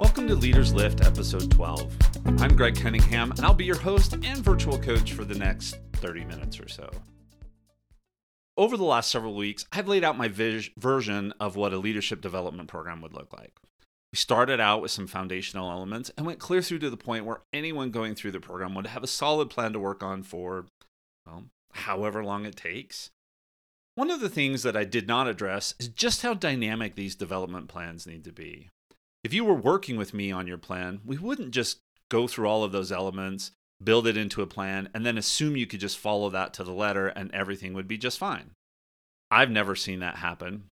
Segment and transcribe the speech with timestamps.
[0.00, 1.94] Welcome to Leaders Lift, episode 12.
[2.38, 6.24] I'm Greg Cunningham, and I'll be your host and virtual coach for the next 30
[6.24, 6.88] minutes or so.
[8.56, 12.22] Over the last several weeks, I've laid out my vis- version of what a leadership
[12.22, 13.52] development program would look like.
[14.10, 17.42] We started out with some foundational elements and went clear through to the point where
[17.52, 20.64] anyone going through the program would have a solid plan to work on for,
[21.26, 23.10] well, however long it takes.
[23.96, 27.68] One of the things that I did not address is just how dynamic these development
[27.68, 28.70] plans need to be
[29.22, 31.78] if you were working with me on your plan, we wouldn't just
[32.10, 33.52] go through all of those elements,
[33.82, 36.72] build it into a plan, and then assume you could just follow that to the
[36.72, 38.50] letter and everything would be just fine.
[39.30, 40.64] I've never seen that happen.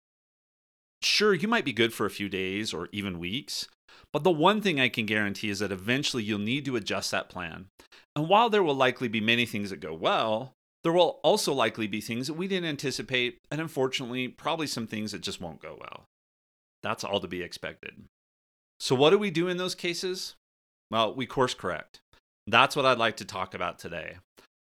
[1.03, 3.67] Sure, you might be good for a few days or even weeks,
[4.11, 7.29] but the one thing I can guarantee is that eventually you'll need to adjust that
[7.29, 7.67] plan.
[8.15, 11.85] And while there will likely be many things that go well, there will also likely
[11.85, 15.77] be things that we didn't anticipate, and unfortunately, probably some things that just won't go
[15.79, 16.05] well.
[16.81, 18.05] That's all to be expected.
[18.79, 20.35] So, what do we do in those cases?
[20.91, 21.99] Well, we course correct.
[22.45, 24.17] That's what I'd like to talk about today.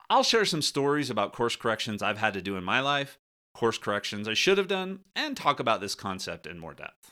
[0.09, 3.19] I'll share some stories about course corrections I've had to do in my life,
[3.53, 7.11] course corrections I should have done, and talk about this concept in more depth.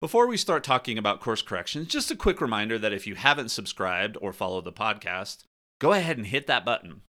[0.00, 3.50] Before we start talking about course corrections, just a quick reminder that if you haven't
[3.50, 5.44] subscribed or followed the podcast,
[5.80, 7.02] go ahead and hit that button.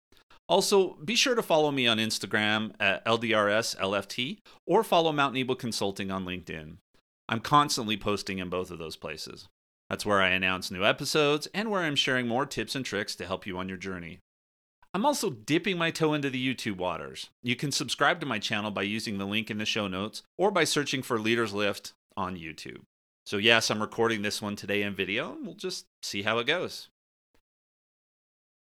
[0.48, 6.10] Also, be sure to follow me on Instagram at LDRSLFT or follow Mountain Eagle Consulting
[6.10, 6.78] on LinkedIn.
[7.30, 9.48] I'm constantly posting in both of those places.
[9.88, 13.26] That's where I announce new episodes and where I'm sharing more tips and tricks to
[13.26, 14.18] help you on your journey.
[14.96, 17.30] I'm also dipping my toe into the YouTube waters.
[17.44, 20.50] You can subscribe to my channel by using the link in the show notes or
[20.50, 22.82] by searching for Leaders Lift on YouTube.
[23.28, 26.48] So, yes, I'm recording this one today in video, and we'll just see how it
[26.48, 26.90] goes.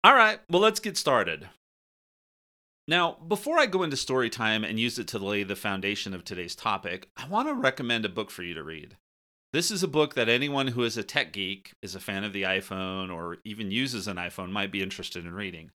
[0.05, 1.49] All right, well, let's get started.
[2.89, 6.25] Now, before I go into story time and use it to lay the foundation of
[6.25, 8.97] today's topic, I want to recommend a book for you to read.
[9.53, 12.33] This is a book that anyone who is a tech geek, is a fan of
[12.33, 15.71] the iPhone, or even uses an iPhone might be interested in reading.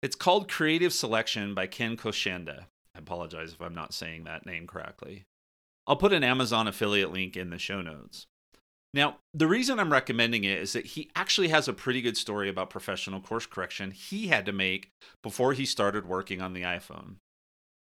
[0.00, 2.66] It's called Creative Selection by Ken Kocienda.
[2.94, 5.26] I apologize if I'm not saying that name correctly.
[5.86, 8.26] I'll put an Amazon affiliate link in the show notes.
[8.96, 12.48] Now, the reason I'm recommending it is that he actually has a pretty good story
[12.48, 14.88] about professional course correction he had to make
[15.22, 17.16] before he started working on the iPhone.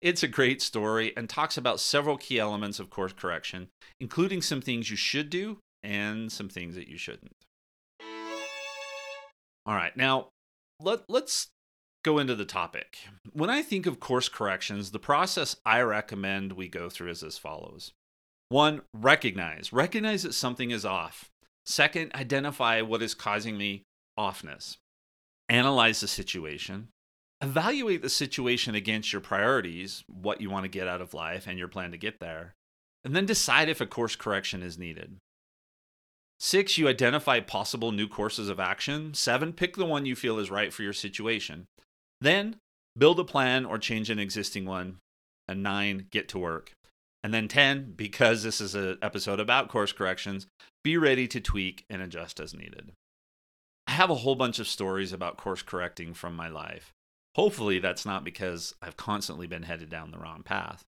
[0.03, 3.69] It's a great story and talks about several key elements of course correction,
[4.01, 7.37] including some things you should do and some things that you shouldn't.
[9.67, 10.31] All right, now
[10.81, 11.47] let, let's
[12.03, 12.99] go into the topic.
[13.33, 17.39] When I think of course corrections, the process I recommend we go through is as
[17.39, 17.93] follows
[18.49, 19.73] one, recognize.
[19.73, 21.31] Recognize that something is off.
[21.67, 23.83] Second, identify what is causing the
[24.19, 24.77] offness.
[25.49, 26.89] Analyze the situation.
[27.41, 31.59] Evaluate the situation against your priorities, what you want to get out of life, and
[31.59, 32.55] your plan to get there.
[33.05, 35.17] And then decide if a course correction is needed.
[36.41, 39.15] Six, you identify possible new courses of action.
[39.15, 41.67] Seven, pick the one you feel is right for your situation.
[42.21, 42.57] Then,
[42.97, 44.99] build a plan or change an existing one.
[45.47, 46.73] And nine, get to work.
[47.25, 50.47] And then 10, because this is an episode about course corrections,
[50.83, 52.93] be ready to tweak and adjust as needed.
[53.87, 56.93] I have a whole bunch of stories about course correcting from my life.
[57.35, 60.83] Hopefully, that's not because I've constantly been headed down the wrong path.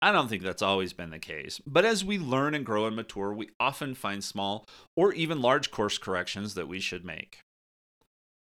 [0.00, 2.96] I don't think that's always been the case, but as we learn and grow and
[2.96, 4.64] mature, we often find small
[4.96, 7.40] or even large course corrections that we should make.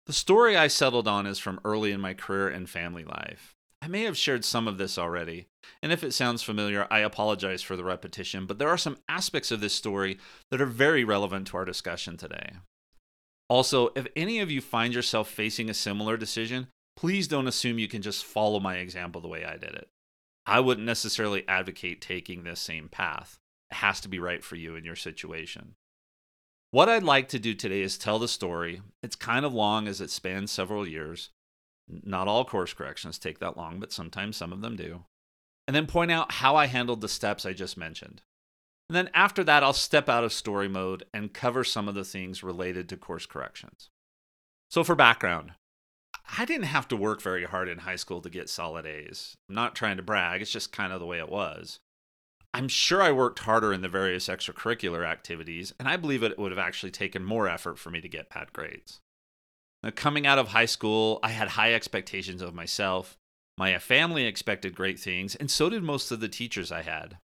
[0.06, 3.54] The story I settled on is from early in my career and family life.
[3.82, 5.48] I may have shared some of this already,
[5.82, 9.50] and if it sounds familiar, I apologize for the repetition, but there are some aspects
[9.50, 10.20] of this story
[10.52, 12.52] that are very relevant to our discussion today.
[13.50, 17.88] Also, if any of you find yourself facing a similar decision, please don't assume you
[17.88, 19.90] can just follow my example the way I did it.
[20.46, 23.38] I wouldn't necessarily advocate taking this same path.
[23.72, 25.74] It has to be right for you in your situation.
[26.70, 28.82] What I'd like to do today is tell the story.
[29.04, 31.32] It's kind of long as it spans several years,
[31.88, 35.06] not all course corrections take that long, but sometimes some of them do.
[35.68, 38.22] And then point out how I handled the steps I just mentioned.
[38.90, 42.04] And then after that, I'll step out of story mode and cover some of the
[42.04, 43.90] things related to course corrections.
[44.70, 45.54] So, for background,
[46.38, 49.38] I didn't have to work very hard in high school to get solid A's.
[49.48, 51.80] I'm not trying to brag, it's just kind of the way it was.
[52.54, 56.52] I'm sure I worked harder in the various extracurricular activities, and I believe it would
[56.52, 59.00] have actually taken more effort for me to get bad grades.
[59.84, 63.18] Now, coming out of high school, I had high expectations of myself.
[63.58, 67.18] My uh, family expected great things, and so did most of the teachers I had.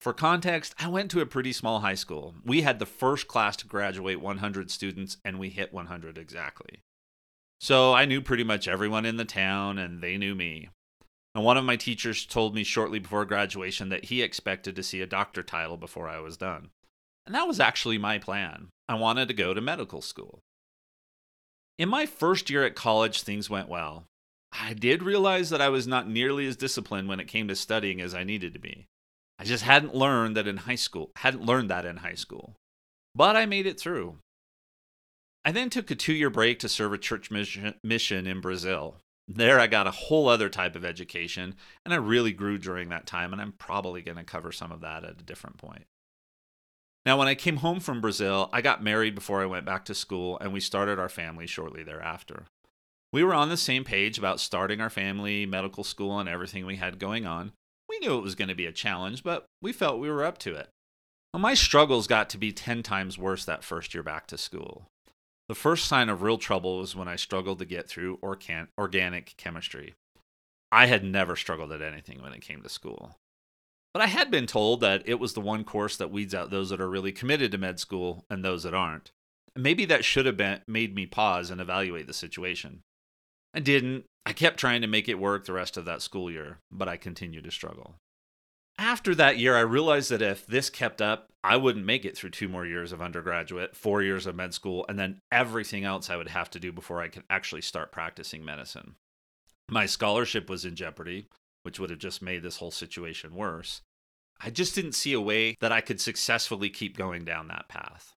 [0.00, 2.34] For context, I went to a pretty small high school.
[2.44, 6.82] We had the first class to graduate 100 students, and we hit 100 exactly.
[7.60, 10.68] So I knew pretty much everyone in the town, and they knew me.
[11.34, 15.00] And one of my teachers told me shortly before graduation that he expected to see
[15.00, 16.68] a doctor title before I was done.
[17.26, 18.68] And that was actually my plan.
[18.88, 20.42] I wanted to go to medical school.
[21.78, 24.04] In my first year at college, things went well.
[24.52, 28.00] I did realize that I was not nearly as disciplined when it came to studying
[28.00, 28.86] as I needed to be.
[29.38, 32.54] I just hadn't learned that in high school, hadn't learned that in high school.
[33.16, 34.18] But I made it through.
[35.44, 38.96] I then took a two year break to serve a church mission in Brazil.
[39.26, 43.06] There, I got a whole other type of education, and I really grew during that
[43.06, 45.86] time, and I'm probably going to cover some of that at a different point.
[47.06, 49.94] Now, when I came home from Brazil, I got married before I went back to
[49.94, 52.44] school, and we started our family shortly thereafter.
[53.12, 56.76] We were on the same page about starting our family, medical school, and everything we
[56.76, 57.52] had going on.
[57.88, 60.38] We knew it was going to be a challenge, but we felt we were up
[60.38, 60.70] to it.
[61.32, 64.86] Well, my struggles got to be 10 times worse that first year back to school.
[65.48, 69.36] The first sign of real trouble was when I struggled to get through organ- organic
[69.36, 69.94] chemistry.
[70.72, 73.16] I had never struggled at anything when it came to school.
[73.94, 76.70] But I had been told that it was the one course that weeds out those
[76.70, 79.12] that are really committed to med school and those that aren't.
[79.56, 82.82] Maybe that should have been made me pause and evaluate the situation.
[83.54, 84.04] I didn't.
[84.26, 86.96] I kept trying to make it work the rest of that school year, but I
[86.96, 87.94] continued to struggle.
[88.78, 92.30] After that year, I realized that if this kept up, I wouldn't make it through
[92.30, 96.16] two more years of undergraduate, four years of med school, and then everything else I
[96.16, 98.96] would have to do before I could actually start practicing medicine.
[99.70, 101.28] My scholarship was in jeopardy,
[101.64, 103.80] which would have just made this whole situation worse.
[104.40, 108.12] I just didn't see a way that I could successfully keep going down that path.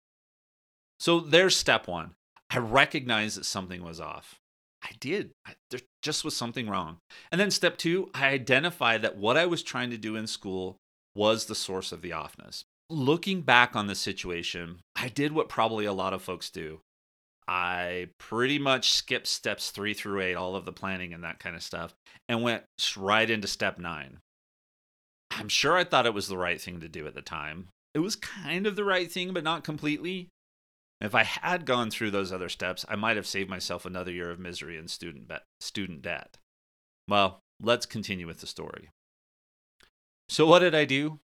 [0.98, 2.14] So there's step one.
[2.50, 4.36] I recognized that something was off.
[4.82, 5.32] I did.
[5.46, 6.98] I, there just was something wrong.
[7.32, 10.78] And then step two, I identified that what I was trying to do in school
[11.14, 12.62] was the source of the offness.
[12.88, 16.80] Looking back on the situation, I did what probably a lot of folks do.
[17.48, 21.54] I pretty much skipped steps three through eight, all of the planning and that kind
[21.54, 21.94] of stuff,
[22.28, 22.64] and went
[22.96, 24.18] right into step nine.
[25.30, 27.68] I'm sure I thought it was the right thing to do at the time.
[27.94, 30.28] It was kind of the right thing, but not completely.
[31.00, 34.30] If I had gone through those other steps, I might have saved myself another year
[34.30, 36.36] of misery and student, be- student debt.
[37.06, 38.88] Well, let's continue with the story.
[40.28, 41.20] So, what did I do?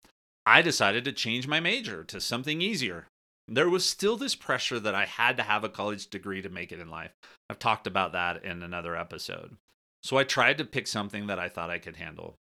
[0.45, 3.07] I decided to change my major to something easier.
[3.47, 6.71] There was still this pressure that I had to have a college degree to make
[6.71, 7.11] it in life.
[7.49, 9.55] I've talked about that in another episode.
[10.03, 12.35] So, I tried to pick something that I thought I could handle.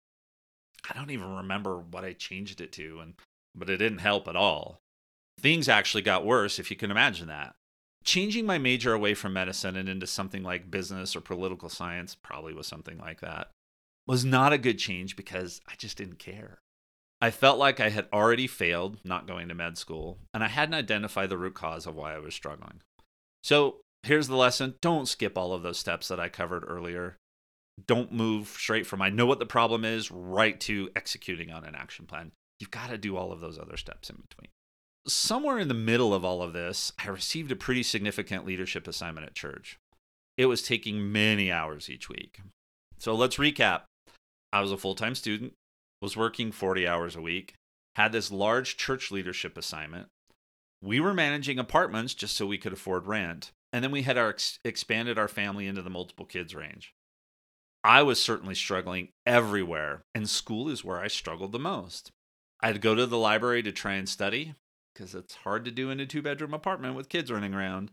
[0.91, 3.15] I don't even remember what I changed it to, and
[3.55, 4.81] but it didn't help at all
[5.39, 7.55] things actually got worse, if you can imagine that.
[8.05, 12.53] Changing my major away from medicine and into something like business or political science, probably
[12.53, 13.51] was something like that,
[14.07, 16.59] was not a good change because I just didn't care.
[17.25, 20.75] I felt like I had already failed not going to med school, and I hadn't
[20.75, 22.81] identified the root cause of why I was struggling.
[23.43, 27.17] So here's the lesson don't skip all of those steps that I covered earlier.
[27.87, 31.75] Don't move straight from I know what the problem is right to executing on an
[31.75, 32.33] action plan.
[32.61, 34.51] You've got to do all of those other steps in between
[35.07, 39.27] somewhere in the middle of all of this, I received a pretty significant leadership assignment
[39.27, 39.79] at church.
[40.37, 42.41] It was taking many hours each week.
[42.99, 43.83] So let's recap.
[44.53, 45.53] I was a full time student,
[46.05, 47.55] was working 40 hours a week,
[47.97, 50.09] had this large church leadership assignment.
[50.83, 53.53] We were managing apartments just so we could afford rent.
[53.73, 56.93] And then we had our ex- expanded our family into the multiple kids range.
[57.83, 62.11] I was certainly struggling everywhere, and school is where I struggled the most.
[62.61, 64.55] I'd go to the library to try and study,
[64.95, 67.91] because it's hard to do in a two bedroom apartment with kids running around,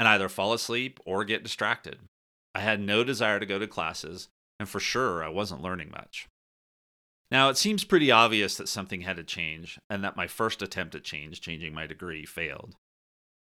[0.00, 2.00] and either fall asleep or get distracted.
[2.56, 4.26] I had no desire to go to classes,
[4.58, 6.26] and for sure I wasn't learning much.
[7.32, 10.94] Now, it seems pretty obvious that something had to change, and that my first attempt
[10.94, 12.76] at change, changing my degree, failed.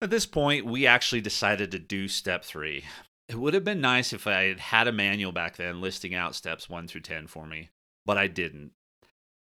[0.02, 2.84] At this point, we actually decided to do step three.
[3.30, 6.34] It would have been nice if I had had a manual back then listing out
[6.34, 7.70] steps one through 10 for me,
[8.04, 8.72] but I didn't.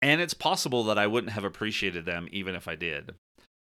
[0.02, 3.14] And it's possible that I wouldn't have appreciated them even if I did.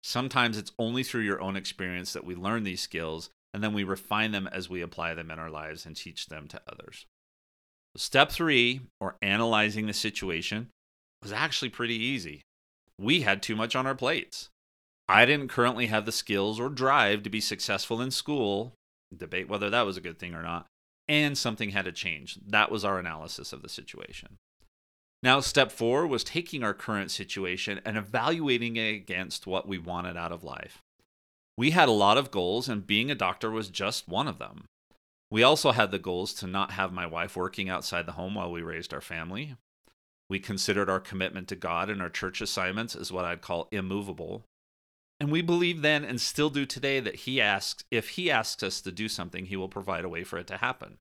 [0.02, 3.84] Sometimes it's only through your own experience that we learn these skills, and then we
[3.84, 7.06] refine them as we apply them in our lives and teach them to others.
[7.96, 10.68] Step three, or analyzing the situation,
[11.22, 12.42] was actually pretty easy.
[12.98, 14.50] We had too much on our plates.
[15.08, 18.74] I didn't currently have the skills or drive to be successful in school,
[19.16, 20.66] debate whether that was a good thing or not,
[21.08, 22.38] and something had to change.
[22.46, 24.36] That was our analysis of the situation.
[25.22, 30.16] Now, step four was taking our current situation and evaluating it against what we wanted
[30.16, 30.82] out of life.
[31.56, 34.64] We had a lot of goals, and being a doctor was just one of them.
[35.36, 38.50] We also had the goals to not have my wife working outside the home while
[38.50, 39.54] we raised our family.
[40.30, 44.44] We considered our commitment to God and our church assignments as what I'd call immovable.
[45.20, 48.80] And we believe then and still do today that he asks if he asks us
[48.80, 50.96] to do something, he will provide a way for it to happen.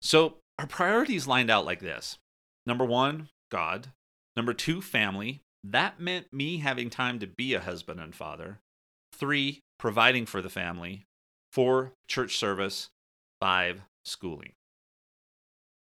[0.00, 2.16] So, our priorities lined out like this.
[2.64, 3.88] Number one, God.
[4.36, 5.42] Number two, family.
[5.62, 8.60] That meant me having time to be a husband and father.
[9.12, 11.04] Three, providing for the family.
[11.52, 12.88] Four, church service.
[13.40, 14.52] Five, schooling.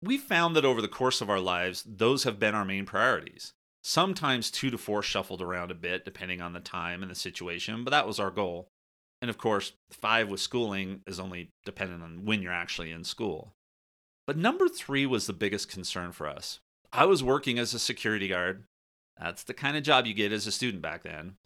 [0.03, 3.53] We found that over the course of our lives, those have been our main priorities.
[3.85, 7.85] Sometimes two to four shuffled around a bit, depending on the time and the situation,
[7.85, 8.69] but that was our goal.
[9.21, 13.53] And of course, five with schooling is only dependent on when you're actually in school.
[14.27, 16.61] But number three was the biggest concern for us.
[16.93, 18.65] I was working as a security guard.
[19.19, 21.37] That's the kind of job you get as a student back then.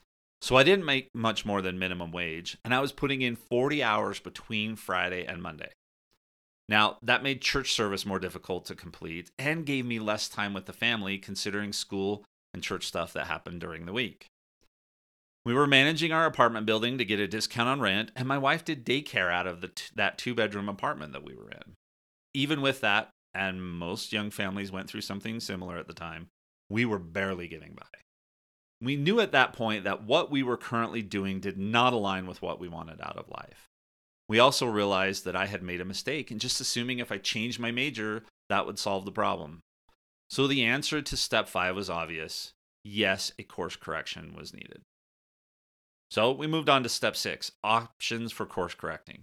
[0.41, 3.83] So I didn't make much more than minimum wage, and I was putting in 40
[3.83, 5.71] hours between Friday and Monday.
[6.69, 10.67] Now, that made church service more difficult to complete and gave me less time with
[10.67, 14.27] the family, considering school and church stuff that happened during the week.
[15.45, 18.65] We were managing our apartment building to get a discount on rent, and my wife
[18.65, 21.75] did daycare out of the t- that two bedroom apartment that we were in.
[22.35, 26.27] Even with that, and most young families went through something similar at the time,
[26.69, 27.87] we were barely getting by.
[28.81, 32.43] We knew at that point that what we were currently doing did not align with
[32.43, 33.69] what we wanted out of life.
[34.29, 37.61] We also realized that I had made a mistake in just assuming if I changed
[37.61, 39.61] my major, that would solve the problem.
[40.29, 42.53] So the answer to step five was obvious
[42.89, 44.81] yes, a course correction was needed.
[46.11, 49.23] So we moved on to step six options for course correcting.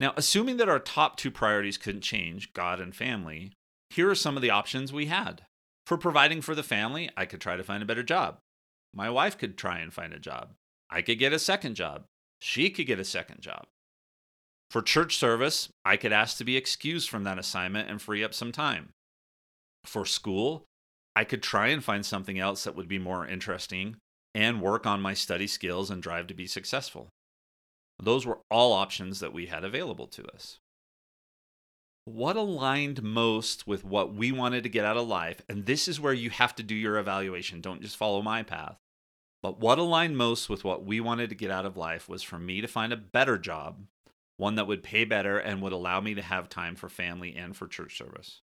[0.00, 3.52] Now, assuming that our top two priorities couldn't change, God and family,
[3.90, 5.42] here are some of the options we had.
[5.86, 8.38] For providing for the family, I could try to find a better job.
[8.92, 10.54] My wife could try and find a job.
[10.90, 12.04] I could get a second job.
[12.40, 13.66] She could get a second job.
[14.74, 18.34] For church service, I could ask to be excused from that assignment and free up
[18.34, 18.88] some time.
[19.84, 20.64] For school,
[21.14, 23.98] I could try and find something else that would be more interesting
[24.34, 27.06] and work on my study skills and drive to be successful.
[28.02, 30.58] Those were all options that we had available to us.
[32.04, 36.00] What aligned most with what we wanted to get out of life, and this is
[36.00, 38.76] where you have to do your evaluation, don't just follow my path.
[39.40, 42.40] But what aligned most with what we wanted to get out of life was for
[42.40, 43.76] me to find a better job
[44.36, 47.56] one that would pay better and would allow me to have time for family and
[47.56, 48.40] for church service.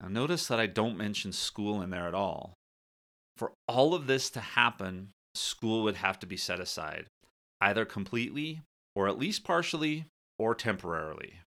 [0.00, 2.54] Now, notice that I don't mention school in there at all.
[3.36, 7.06] For all of this to happen, school would have to be set aside,
[7.60, 8.60] either completely,
[8.94, 10.06] or at least partially,
[10.38, 11.40] or temporarily.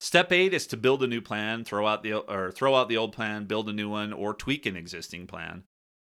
[0.00, 2.96] Step eight is to build a new plan, throw out the or throw out the
[2.96, 5.64] old plan, build a new one, or tweak an existing plan.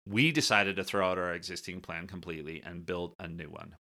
[0.08, 3.76] We decided to throw out our existing plan completely and build a new one.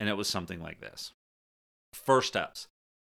[0.00, 1.12] And it was something like this.
[1.94, 2.66] First steps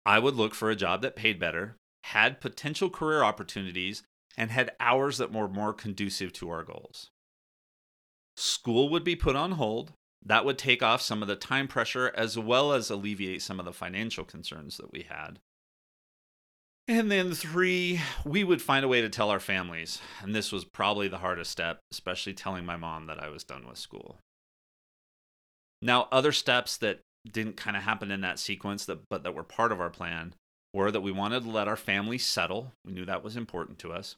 [0.06, 4.02] I would look for a job that paid better, had potential career opportunities,
[4.36, 7.10] and had hours that were more conducive to our goals.
[8.36, 9.92] School would be put on hold.
[10.24, 13.66] That would take off some of the time pressure as well as alleviate some of
[13.66, 15.38] the financial concerns that we had.
[16.88, 20.00] And then, three, we would find a way to tell our families.
[20.22, 23.66] And this was probably the hardest step, especially telling my mom that I was done
[23.68, 24.18] with school.
[25.80, 29.42] Now, other steps that didn't kind of happen in that sequence that but that were
[29.42, 30.34] part of our plan
[30.72, 32.72] were that we wanted to let our family settle.
[32.84, 34.16] We knew that was important to us.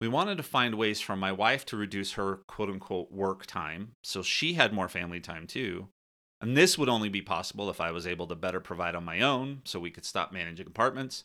[0.00, 3.92] We wanted to find ways for my wife to reduce her quote unquote work time
[4.02, 5.88] so she had more family time too.
[6.40, 9.20] And this would only be possible if I was able to better provide on my
[9.20, 11.24] own so we could stop managing apartments.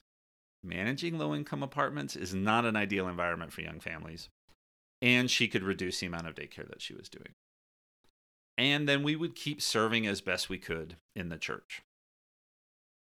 [0.64, 4.30] Managing low income apartments is not an ideal environment for young families.
[5.02, 7.34] And she could reduce the amount of daycare that she was doing
[8.60, 11.82] and then we would keep serving as best we could in the church.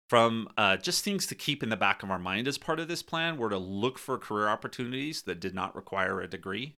[0.07, 2.88] From uh, just things to keep in the back of our mind as part of
[2.88, 6.75] this plan were to look for career opportunities that did not require a degree,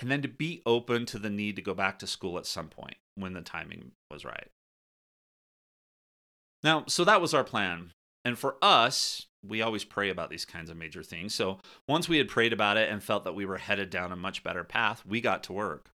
[0.00, 2.68] and then to be open to the need to go back to school at some
[2.68, 4.48] point when the timing was right.
[6.62, 7.92] Now, so that was our plan.
[8.24, 11.34] And for us, we always pray about these kinds of major things.
[11.34, 14.16] So once we had prayed about it and felt that we were headed down a
[14.16, 15.90] much better path, we got to work.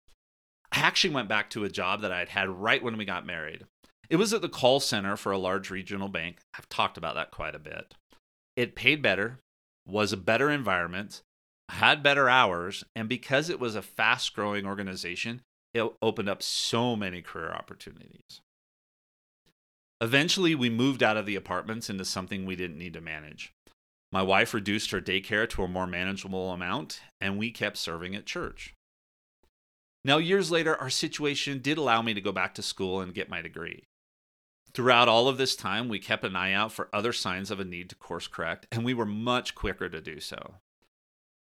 [0.71, 3.25] I actually went back to a job that I had had right when we got
[3.25, 3.65] married.
[4.09, 6.39] It was at the call center for a large regional bank.
[6.57, 7.95] I've talked about that quite a bit.
[8.55, 9.39] It paid better,
[9.87, 11.21] was a better environment,
[11.69, 15.41] had better hours, and because it was a fast growing organization,
[15.73, 18.41] it opened up so many career opportunities.
[20.01, 23.53] Eventually, we moved out of the apartments into something we didn't need to manage.
[24.11, 28.25] My wife reduced her daycare to a more manageable amount, and we kept serving at
[28.25, 28.74] church.
[30.05, 33.27] Now, years later, our situation did allow me to go back to school and get
[33.27, 33.85] my degree.
[34.71, 37.65] Throughout all of this time, we kept an eye out for other signs of a
[37.65, 40.57] need to course correct, and we were much quicker to do so.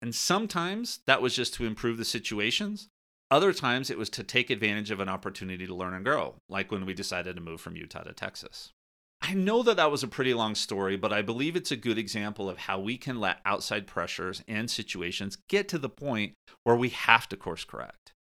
[0.01, 2.89] And sometimes that was just to improve the situations.
[3.31, 6.73] Other times it was to take advantage of an opportunity to learn and grow, like
[6.73, 8.73] when we decided to move from Utah to Texas.
[9.21, 11.99] I know that that was a pretty long story, but I believe it's a good
[11.99, 16.33] example of how we can let outside pressures and situations get to the point
[16.65, 18.15] where we have to course correct.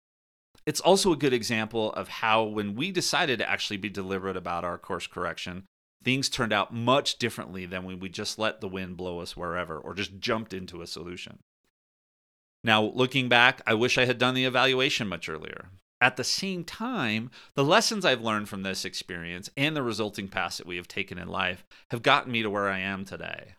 [0.67, 4.65] It's also a good example of how, when we decided to actually be deliberate about
[4.65, 5.65] our course correction,
[6.03, 9.79] things turned out much differently than when we just let the wind blow us wherever
[9.79, 11.39] or just jumped into a solution.
[12.63, 15.69] Now, looking back, I wish I had done the evaluation much earlier.
[16.01, 20.59] At the same time, the lessons I've learned from this experience and the resulting paths
[20.59, 23.55] that we have taken in life have gotten me to where I am today.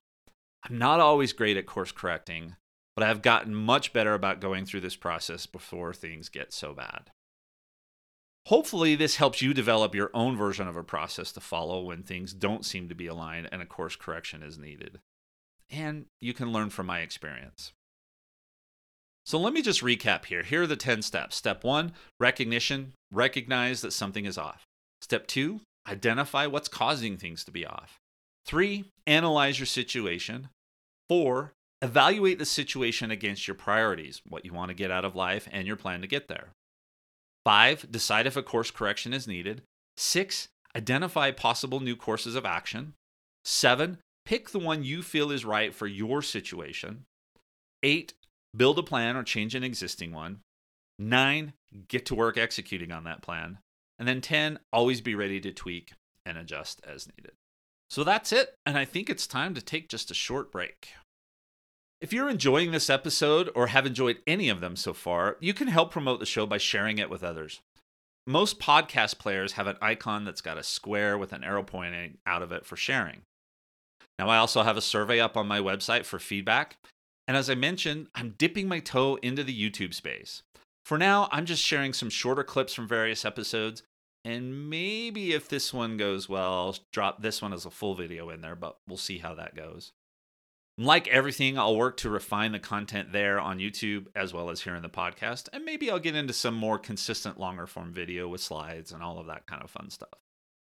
[0.63, 2.55] I'm not always great at course correcting,
[2.95, 7.11] but I've gotten much better about going through this process before things get so bad.
[8.47, 12.31] Hopefully, this helps you develop your own version of a process to follow when things
[12.31, 14.99] don't seem to be aligned and a course correction is needed.
[15.69, 17.73] And you can learn from my experience.
[19.25, 20.43] So let me just recap here.
[20.43, 21.35] Here are the 10 steps.
[21.35, 24.65] Step one, recognition, recognize that something is off.
[25.01, 27.97] Step two, identify what's causing things to be off.
[28.45, 30.49] Three, analyze your situation.
[31.09, 35.47] Four, evaluate the situation against your priorities, what you want to get out of life,
[35.51, 36.49] and your plan to get there.
[37.43, 39.61] Five, decide if a course correction is needed.
[39.97, 42.93] Six, identify possible new courses of action.
[43.43, 47.05] Seven, pick the one you feel is right for your situation.
[47.83, 48.13] Eight,
[48.55, 50.39] build a plan or change an existing one.
[50.97, 51.53] Nine,
[51.87, 53.59] get to work executing on that plan.
[53.99, 55.93] And then 10, always be ready to tweak
[56.25, 57.33] and adjust as needed.
[57.89, 60.89] So that's it, and I think it's time to take just a short break.
[62.05, 65.69] If you're enjoying this episode or have enjoyed any of them so far, you can
[65.69, 67.61] help promote the show by sharing it with others.
[68.27, 72.43] Most podcast players have an icon that's got a square with an arrow pointing out
[72.43, 73.23] of it for sharing.
[74.19, 76.77] Now, I also have a survey up on my website for feedback,
[77.27, 80.43] and as I mentioned, I'm dipping my toe into the YouTube space.
[80.85, 83.81] For now, I'm just sharing some shorter clips from various episodes,
[84.23, 88.29] and maybe if this one goes well, I'll drop this one as a full video
[88.29, 89.91] in there, but we'll see how that goes.
[90.77, 94.75] Like everything, I'll work to refine the content there on YouTube as well as here
[94.75, 98.41] in the podcast, and maybe I'll get into some more consistent longer form video with
[98.41, 100.19] slides and all of that kind of fun stuff.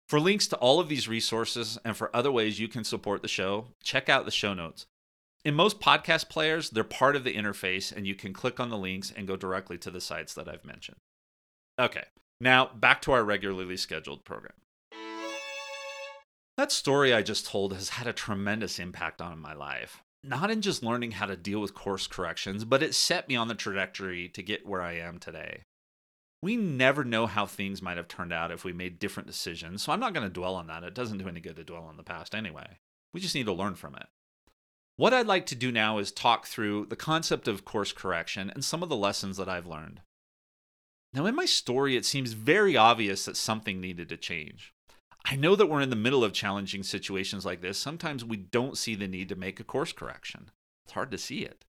[0.08, 3.28] For links to all of these resources and for other ways you can support the
[3.28, 4.88] show, check out the show notes.
[5.46, 8.78] In most podcast players, they're part of the interface, and you can click on the
[8.78, 10.98] links and go directly to the sites that I've mentioned.
[11.80, 12.06] Okay,
[12.42, 14.54] now back to our regularly scheduled program.
[16.58, 20.04] That story I just told has had a tremendous impact on my life.
[20.24, 23.48] Not in just learning how to deal with course corrections, but it set me on
[23.48, 25.64] the trajectory to get where I am today.
[26.42, 29.92] We never know how things might have turned out if we made different decisions, so
[29.92, 30.84] I'm not going to dwell on that.
[30.84, 32.78] It doesn't do any good to dwell on the past anyway.
[33.14, 34.08] We just need to learn from it.
[34.96, 38.64] What I'd like to do now is talk through the concept of course correction and
[38.64, 40.02] some of the lessons that I've learned.
[41.14, 44.74] Now, in my story, it seems very obvious that something needed to change.
[45.32, 47.78] I know that we're in the middle of challenging situations like this.
[47.78, 50.50] Sometimes we don't see the need to make a course correction.
[50.86, 51.66] It's hard to see it.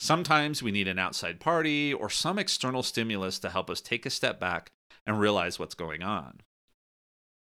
[0.00, 4.10] Sometimes we need an outside party or some external stimulus to help us take a
[4.10, 4.70] step back
[5.06, 6.40] and realize what's going on.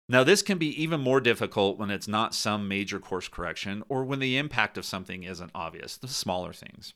[0.09, 4.03] Now, this can be even more difficult when it's not some major course correction or
[4.03, 6.95] when the impact of something isn't obvious, the smaller things.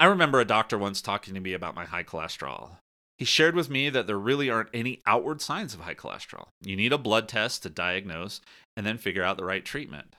[0.00, 2.78] I remember a doctor once talking to me about my high cholesterol.
[3.20, 6.48] He shared with me that there really aren't any outward signs of high cholesterol.
[6.62, 8.40] You need a blood test to diagnose
[8.78, 10.16] and then figure out the right treatment.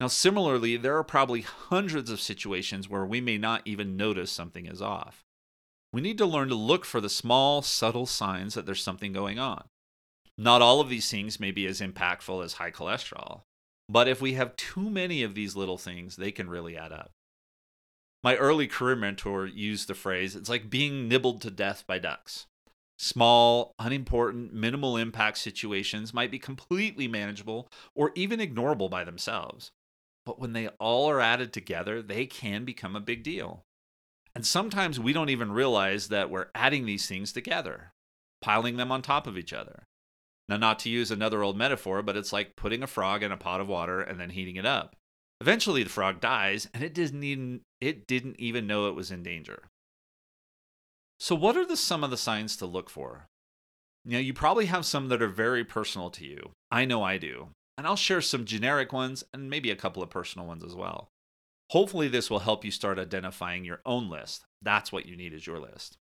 [0.00, 4.66] Now, similarly, there are probably hundreds of situations where we may not even notice something
[4.66, 5.22] is off.
[5.92, 9.38] We need to learn to look for the small, subtle signs that there's something going
[9.38, 9.66] on.
[10.36, 13.42] Not all of these things may be as impactful as high cholesterol,
[13.88, 17.12] but if we have too many of these little things, they can really add up.
[18.24, 22.46] My early career mentor used the phrase it's like being nibbled to death by ducks.
[22.98, 29.72] Small, unimportant, minimal impact situations might be completely manageable or even ignorable by themselves.
[30.24, 33.62] But when they all are added together, they can become a big deal.
[34.34, 37.92] And sometimes we don't even realize that we're adding these things together,
[38.40, 39.84] piling them on top of each other.
[40.48, 43.36] Now, not to use another old metaphor, but it's like putting a frog in a
[43.36, 44.96] pot of water and then heating it up.
[45.40, 49.22] Eventually, the frog dies, and it didn't even, it didn't even know it was in
[49.22, 49.64] danger.
[51.20, 53.26] So, what are the, some of the signs to look for?
[54.06, 56.50] Know, you probably have some that are very personal to you.
[56.70, 57.48] I know I do.
[57.76, 61.08] And I'll share some generic ones and maybe a couple of personal ones as well.
[61.70, 64.44] Hopefully, this will help you start identifying your own list.
[64.62, 65.98] That's what you need is your list.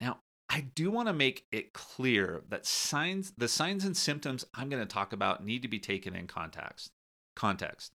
[0.00, 4.68] Now, I do want to make it clear that signs the signs and symptoms I'm
[4.68, 6.90] going to talk about need to be taken in context.
[7.36, 7.92] Context.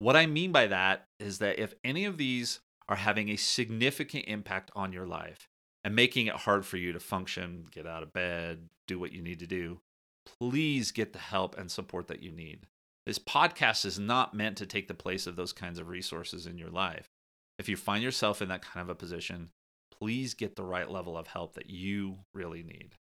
[0.00, 4.24] What I mean by that is that if any of these are having a significant
[4.28, 5.46] impact on your life
[5.84, 9.20] and making it hard for you to function, get out of bed, do what you
[9.20, 9.78] need to do,
[10.24, 12.66] please get the help and support that you need.
[13.04, 16.56] This podcast is not meant to take the place of those kinds of resources in
[16.56, 17.10] your life.
[17.58, 19.50] If you find yourself in that kind of a position,
[19.92, 22.94] please get the right level of help that you really need.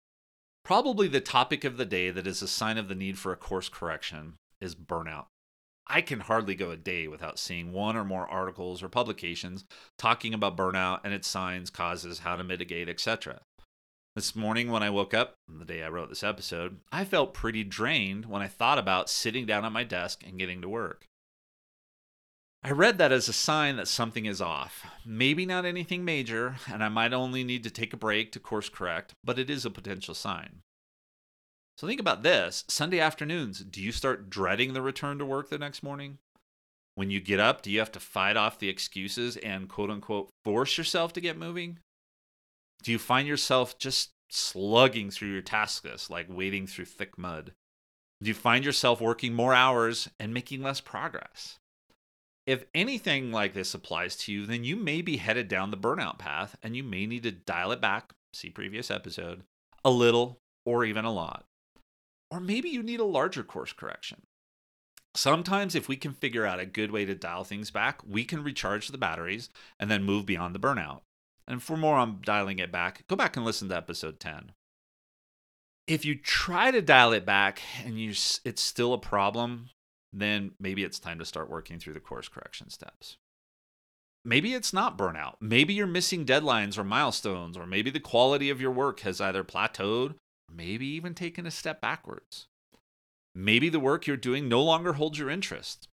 [0.64, 3.36] Probably the topic of the day that is a sign of the need for a
[3.36, 5.26] course correction is burnout.
[5.86, 9.64] I can hardly go a day without seeing one or more articles or publications
[9.98, 13.40] talking about burnout and its signs, causes, how to mitigate, etc.
[14.16, 17.62] This morning, when I woke up, the day I wrote this episode, I felt pretty
[17.62, 21.04] drained when I thought about sitting down at my desk and getting to work.
[22.64, 24.84] I read that as a sign that something is off.
[25.04, 28.68] Maybe not anything major, and I might only need to take a break to course
[28.68, 30.62] correct, but it is a potential sign.
[31.76, 35.58] So think about this Sunday afternoons, do you start dreading the return to work the
[35.58, 36.18] next morning?
[36.94, 40.30] When you get up, do you have to fight off the excuses and quote unquote
[40.42, 41.78] force yourself to get moving?
[42.82, 47.52] Do you find yourself just slugging through your task list like wading through thick mud?
[48.22, 51.58] Do you find yourself working more hours and making less progress?
[52.46, 56.18] If anything like this applies to you, then you may be headed down the burnout
[56.18, 59.42] path and you may need to dial it back, see previous episode,
[59.84, 61.44] a little or even a lot.
[62.30, 64.22] Or maybe you need a larger course correction.
[65.14, 68.44] Sometimes, if we can figure out a good way to dial things back, we can
[68.44, 69.48] recharge the batteries
[69.80, 71.00] and then move beyond the burnout.
[71.48, 74.52] And for more on dialing it back, go back and listen to episode 10.
[75.86, 78.10] If you try to dial it back and you,
[78.44, 79.70] it's still a problem,
[80.12, 83.16] then maybe it's time to start working through the course correction steps.
[84.24, 85.36] Maybe it's not burnout.
[85.40, 89.44] Maybe you're missing deadlines or milestones, or maybe the quality of your work has either
[89.44, 90.16] plateaued
[90.52, 92.46] maybe even taken a step backwards.
[93.34, 95.88] Maybe the work you're doing no longer holds your interest.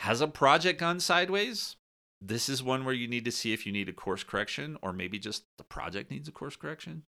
[0.00, 1.76] Has a project gone sideways?
[2.20, 4.92] This is one where you need to see if you need a course correction or
[4.92, 7.02] maybe just the project needs a course correction.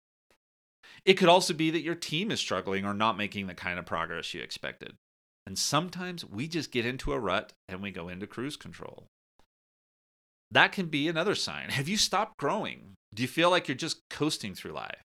[1.05, 3.85] It could also be that your team is struggling or not making the kind of
[3.85, 4.95] progress you expected.
[5.45, 9.07] And sometimes we just get into a rut and we go into cruise control.
[10.51, 11.69] That can be another sign.
[11.69, 12.95] Have you stopped growing?
[13.13, 15.01] Do you feel like you're just coasting through life?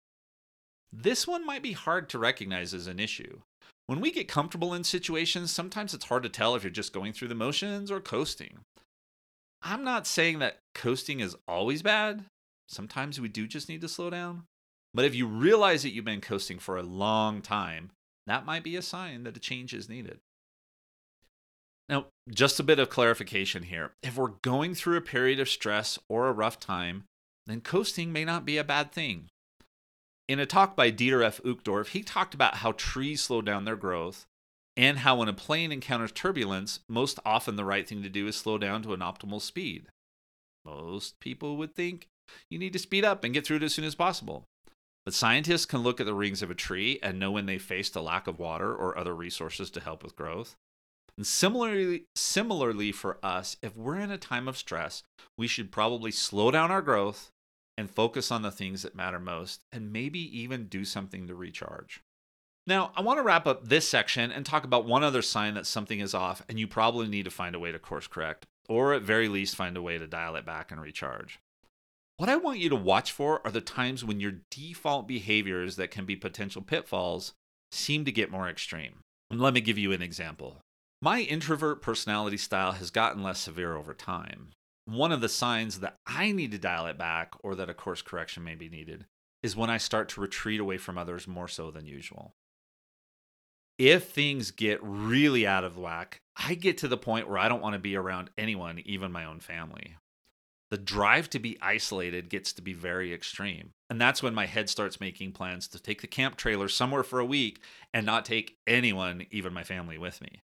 [0.93, 3.41] This one might be hard to recognize as an issue.
[3.87, 7.13] When we get comfortable in situations, sometimes it's hard to tell if you're just going
[7.13, 8.59] through the motions or coasting.
[9.63, 12.25] I'm not saying that coasting is always bad.
[12.69, 14.45] Sometimes we do just need to slow down.
[14.93, 17.91] But if you realize that you've been coasting for a long time,
[18.27, 20.19] that might be a sign that a change is needed.
[21.89, 23.93] Now, just a bit of clarification here.
[24.03, 27.05] If we're going through a period of stress or a rough time,
[27.47, 29.27] then coasting may not be a bad thing.
[30.29, 31.41] In a talk by Dieter F.
[31.45, 34.27] Uchtdorf, he talked about how trees slow down their growth
[34.77, 38.37] and how when a plane encounters turbulence, most often the right thing to do is
[38.37, 39.87] slow down to an optimal speed.
[40.65, 42.09] Most people would think
[42.51, 44.45] you need to speed up and get through it as soon as possible.
[45.05, 47.95] But scientists can look at the rings of a tree and know when they faced
[47.95, 50.57] a lack of water or other resources to help with growth.
[51.17, 55.05] And similarly, similarly for us, if we're in a time of stress,
[55.39, 57.31] we should probably slow down our growth
[57.77, 62.03] and focus on the things that matter most, and maybe even do something to recharge.
[62.67, 65.67] Now, I want to wrap up this section and talk about one other sign that
[65.67, 68.93] something is off, and you probably need to find a way to course correct, or
[68.95, 71.39] at very least, find a way to dial it back and recharge.
[72.17, 75.91] What I want you to watch for are the times when your default behaviors that
[75.91, 77.35] can be potential pitfalls
[77.71, 79.01] seem to get more extreme.
[79.31, 80.59] And let me give you an example.
[81.03, 84.49] My introvert personality style has gotten less severe over time
[84.87, 88.03] one of the signs that I need to dial it back or that a course
[88.03, 89.07] correction may be needed
[89.43, 92.35] is when I start to retreat away from others more so than usual.
[93.79, 97.61] If things get really out of whack, I get to the point where I don't
[97.61, 99.97] want to be around anyone, even my own family.
[100.71, 103.71] The drive to be isolated gets to be very extreme.
[103.91, 107.21] And that's when my head starts making plans to take the camp trailer somewhere for
[107.21, 107.61] a week
[107.93, 110.43] and not take anyone, even my family, with me.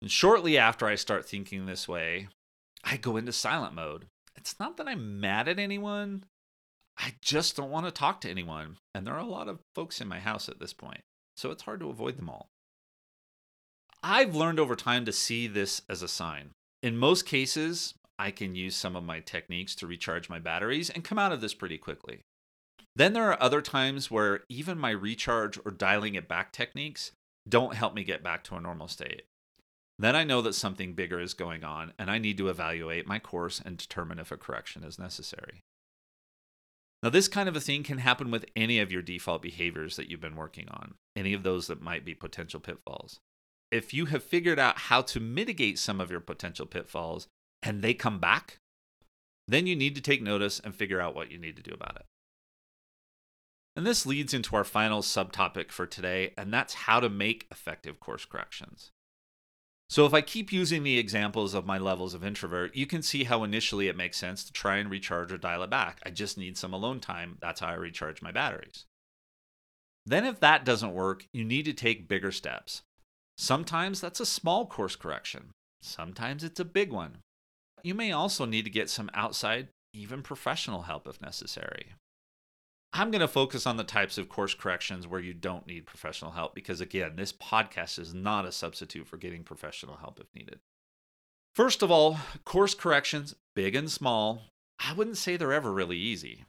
[0.00, 2.28] And shortly after I start thinking this way,
[2.84, 4.06] I go into silent mode.
[4.36, 6.24] It's not that I'm mad at anyone.
[6.98, 8.76] I just don't want to talk to anyone.
[8.94, 11.00] And there are a lot of folks in my house at this point.
[11.36, 12.48] So it's hard to avoid them all.
[14.02, 16.50] I've learned over time to see this as a sign.
[16.82, 21.04] In most cases, I can use some of my techniques to recharge my batteries and
[21.04, 22.20] come out of this pretty quickly.
[22.94, 27.12] Then there are other times where even my recharge or dialing it back techniques
[27.48, 29.22] don't help me get back to a normal state.
[29.98, 33.18] Then I know that something bigger is going on and I need to evaluate my
[33.18, 35.62] course and determine if a correction is necessary.
[37.02, 40.10] Now, this kind of a thing can happen with any of your default behaviors that
[40.10, 43.20] you've been working on, any of those that might be potential pitfalls.
[43.70, 47.28] If you have figured out how to mitigate some of your potential pitfalls
[47.62, 48.58] and they come back,
[49.48, 51.96] then you need to take notice and figure out what you need to do about
[51.96, 52.06] it.
[53.76, 58.00] And this leads into our final subtopic for today, and that's how to make effective
[58.00, 58.90] course corrections.
[59.88, 63.24] So, if I keep using the examples of my levels of introvert, you can see
[63.24, 66.00] how initially it makes sense to try and recharge or dial it back.
[66.04, 67.38] I just need some alone time.
[67.40, 68.84] That's how I recharge my batteries.
[70.04, 72.82] Then, if that doesn't work, you need to take bigger steps.
[73.38, 75.50] Sometimes that's a small course correction,
[75.82, 77.18] sometimes it's a big one.
[77.82, 81.92] You may also need to get some outside, even professional help if necessary.
[82.92, 86.30] I'm going to focus on the types of course corrections where you don't need professional
[86.30, 90.60] help because, again, this podcast is not a substitute for getting professional help if needed.
[91.54, 94.42] First of all, course corrections, big and small,
[94.78, 96.44] I wouldn't say they're ever really easy.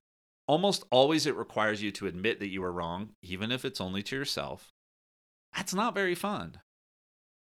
[0.48, 4.04] Almost always it requires you to admit that you were wrong, even if it's only
[4.04, 4.72] to yourself.
[5.56, 6.60] That's not very fun.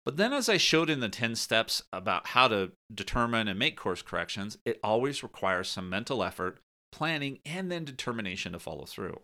[0.06, 3.78] But then, as I showed in the 10 steps about how to determine and make
[3.78, 6.60] course corrections, it always requires some mental effort
[6.94, 9.20] planning, and then determination to follow through.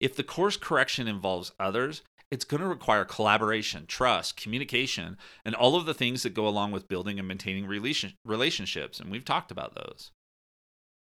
[0.00, 5.76] If the course correction involves others, it's going to require collaboration, trust, communication, and all
[5.76, 8.98] of the things that go along with building and maintaining relationships.
[8.98, 10.10] And we've talked about those.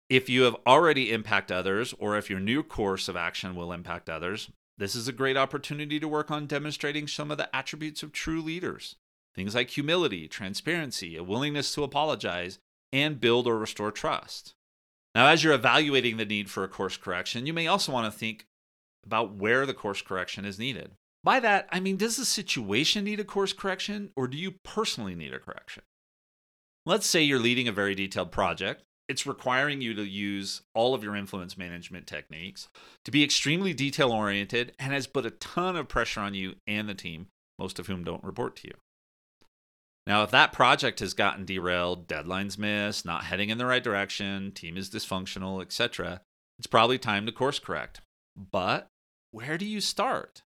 [0.08, 4.10] If you have already impacted others, or if your new course of action will impact
[4.10, 8.10] others, this is a great opportunity to work on demonstrating some of the attributes of
[8.10, 8.96] true leaders.
[9.36, 12.58] Things like humility, transparency, a willingness to apologize,
[12.92, 14.54] and build or restore trust.
[15.14, 18.16] Now, as you're evaluating the need for a course correction, you may also want to
[18.16, 18.46] think
[19.04, 20.92] about where the course correction is needed.
[21.22, 25.14] By that, I mean, does the situation need a course correction or do you personally
[25.14, 25.82] need a correction?
[26.86, 28.82] Let's say you're leading a very detailed project.
[29.08, 32.68] It's requiring you to use all of your influence management techniques,
[33.04, 36.88] to be extremely detail oriented, and has put a ton of pressure on you and
[36.88, 37.26] the team,
[37.58, 38.74] most of whom don't report to you.
[40.10, 44.50] Now, if that project has gotten derailed, deadlines missed, not heading in the right direction,
[44.50, 46.20] team is dysfunctional, etc.,
[46.58, 48.00] it's probably time to course correct.
[48.36, 48.88] But
[49.30, 50.42] where do you start?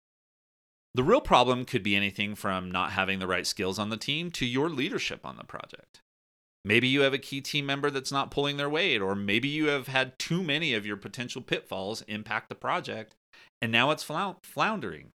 [0.96, 4.32] The real problem could be anything from not having the right skills on the team
[4.32, 6.00] to your leadership on the project.
[6.66, 9.68] Maybe you have a key team member that's not pulling their weight, or maybe you
[9.68, 13.14] have had too many of your potential pitfalls impact the project,
[13.62, 15.10] and now it's floundering.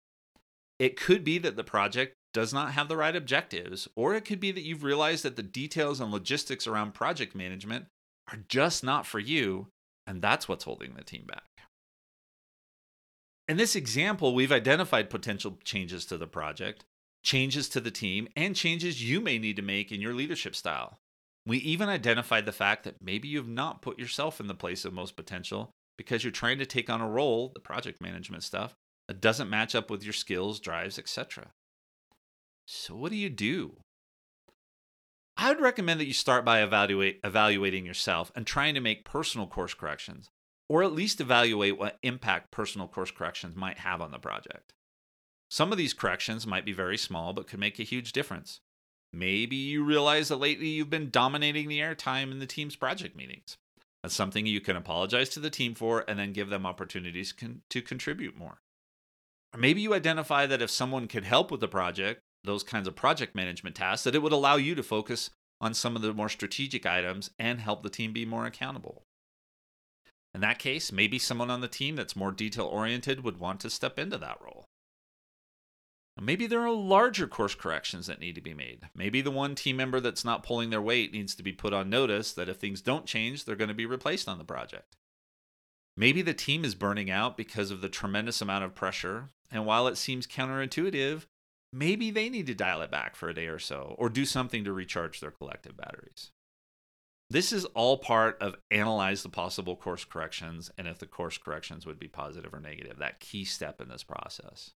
[0.79, 4.41] It could be that the project does not have the right objectives, or it could
[4.41, 7.87] be that you've realized that the details and logistics around project management
[8.31, 9.69] are just not for you,
[10.07, 11.45] and that's what's holding the team back.
[13.47, 16.85] In this example, we've identified potential changes to the project,
[17.23, 20.99] changes to the team, and changes you may need to make in your leadership style.
[21.47, 24.95] We even identified the fact that maybe you've not put yourself in the place of
[24.95, 28.75] most potential because you're trying to take on a role, the project management stuff,
[29.09, 31.49] that doesn't match up with your skills, drives, etc.
[32.67, 33.77] So, what do you do?
[35.37, 39.47] I would recommend that you start by evaluate, evaluating yourself and trying to make personal
[39.47, 40.31] course corrections,
[40.69, 44.73] or at least evaluate what impact personal course corrections might have on the project.
[45.51, 48.61] Some of these corrections might be very small, but could make a huge difference.
[49.13, 53.57] Maybe you realize that lately you've been dominating the airtime in the team's project meetings.
[54.03, 57.63] That's something you can apologize to the team for and then give them opportunities con-
[57.71, 58.61] to contribute more.
[59.55, 62.97] Or maybe you identify that if someone could help with the project, those kinds of
[62.97, 65.31] project management tasks that it would allow you to focus
[65.61, 69.03] on some of the more strategic items and help the team be more accountable.
[70.35, 73.71] In that case, maybe someone on the team that's more detail oriented would want to
[73.71, 74.65] step into that role.
[76.21, 78.89] Maybe there are larger course corrections that need to be made.
[78.95, 81.91] Maybe the one team member that's not pulling their weight needs to be put on
[81.91, 84.97] notice that if things don't change, they're going to be replaced on the project.
[85.97, 89.87] Maybe the team is burning out because of the tremendous amount of pressure, and while
[89.89, 91.27] it seems counterintuitive,
[91.75, 94.65] maybe they need to dial it back for a day or so or do something
[94.65, 96.31] to recharge their collective batteries.
[97.29, 101.85] This is all part of analyze the possible course corrections and if the course corrections
[101.85, 104.71] would be positive or negative, that key step in this process.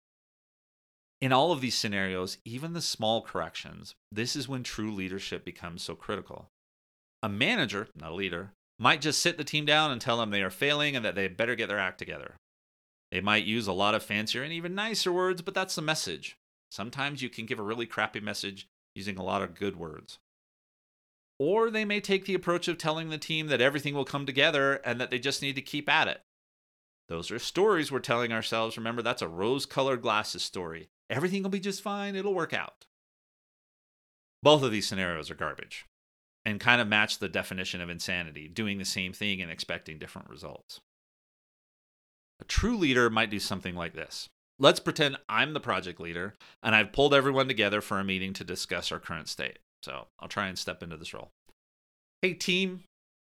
[1.21, 5.83] In all of these scenarios, even the small corrections, this is when true leadership becomes
[5.83, 6.49] so critical.
[7.23, 10.43] A manager, not a leader, might just sit the team down and tell them they
[10.43, 12.35] are failing and that they better get their act together.
[13.11, 16.37] They might use a lot of fancier and even nicer words, but that's the message.
[16.71, 20.19] Sometimes you can give a really crappy message using a lot of good words.
[21.39, 24.75] Or they may take the approach of telling the team that everything will come together
[24.85, 26.23] and that they just need to keep at it.
[27.09, 28.77] Those are stories we're telling ourselves.
[28.77, 30.89] Remember, that's a rose colored glasses story.
[31.09, 32.87] Everything will be just fine, it'll work out.
[34.43, 35.87] Both of these scenarios are garbage
[36.45, 40.29] and kind of match the definition of insanity, doing the same thing and expecting different
[40.29, 40.81] results.
[42.41, 44.29] A true leader might do something like this
[44.61, 48.45] Let's pretend I'm the project leader and I've pulled everyone together for a meeting to
[48.45, 49.61] discuss our current state.
[49.83, 51.31] So I'll try and step into this role.
[52.23, 52.83] Hey, team,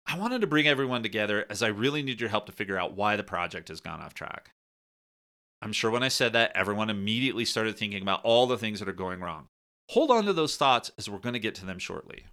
[0.06, 2.96] I wanted to bring everyone together as I really need your help to figure out
[2.96, 4.52] why the project has gone off track.
[5.62, 8.88] I'm sure when I said that, everyone immediately started thinking about all the things that
[8.88, 9.48] are going wrong.
[9.90, 12.26] Hold on to those thoughts as we're going to get to them shortly.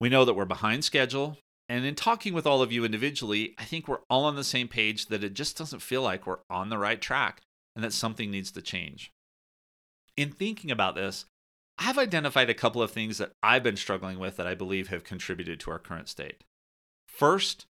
[0.00, 1.38] We know that we're behind schedule,
[1.68, 4.66] and in talking with all of you individually, I think we're all on the same
[4.66, 7.42] page that it just doesn't feel like we're on the right track
[7.74, 9.12] and that something needs to change.
[10.16, 11.24] In thinking about this,
[11.78, 15.04] I've identified a couple of things that I've been struggling with that I believe have
[15.04, 16.44] contributed to our current state.
[17.08, 17.66] First,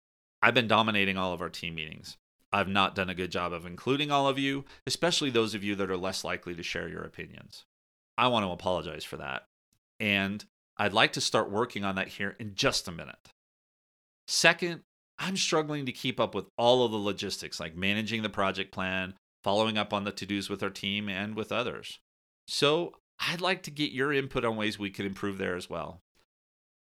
[0.41, 2.17] I've been dominating all of our team meetings.
[2.53, 5.75] I've not done a good job of including all of you, especially those of you
[5.75, 7.65] that are less likely to share your opinions.
[8.17, 9.43] I want to apologize for that.
[9.99, 10.45] And
[10.77, 13.33] I'd like to start working on that here in just a minute.
[14.27, 14.81] Second,
[15.19, 19.15] I'm struggling to keep up with all of the logistics like managing the project plan,
[19.47, 21.99] following up on the to dos with our team and with others.
[22.49, 26.01] So I'd like to get your input on ways we could improve there as well.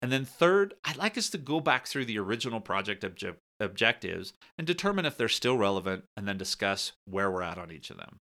[0.01, 4.33] And then third, I'd like us to go back through the original project obje- objectives
[4.57, 7.95] and determine if they're still relevant and then discuss where we're at on each of
[7.95, 8.17] them.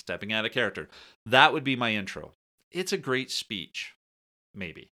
[0.00, 0.88] Stepping out of character.
[1.26, 2.34] That would be my intro.
[2.70, 3.94] It's a great speech.
[4.54, 4.92] Maybe.